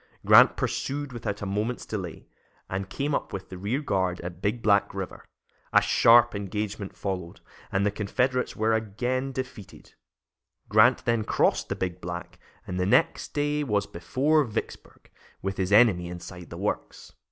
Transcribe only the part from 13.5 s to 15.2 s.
was before Vicksburg,